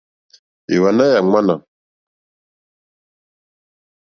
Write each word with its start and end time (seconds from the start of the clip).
Èwànâ 0.73 1.05
yà 1.11 1.19
ŋwánà. 1.27 1.55